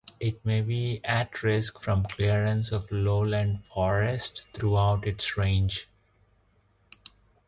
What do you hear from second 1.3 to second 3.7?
risk from clearance of lowland